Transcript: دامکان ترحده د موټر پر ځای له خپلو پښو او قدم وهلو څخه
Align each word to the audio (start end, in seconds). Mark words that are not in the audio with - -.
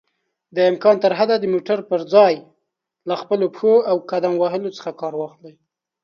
دامکان 0.55 0.95
ترحده 1.05 1.35
د 1.39 1.45
موټر 1.53 1.79
پر 1.89 2.01
ځای 2.13 2.33
له 3.07 3.15
خپلو 3.21 3.45
پښو 3.53 3.73
او 3.91 3.97
قدم 4.11 4.33
وهلو 4.37 4.69
څخه 4.77 4.89